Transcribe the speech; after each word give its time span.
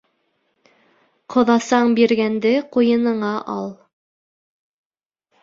Ҡоҙасаң 1.33 1.91
биргәнде 1.99 2.55
ҡуйыныңа 2.77 3.31
ал 3.59 3.71